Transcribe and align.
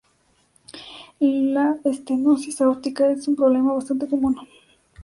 La 1.19 1.77
estenosis 1.83 2.59
aórtica 2.59 3.07
es 3.11 3.27
un 3.27 3.35
problema 3.35 3.73
bastante 3.73 4.07
común. 4.07 4.35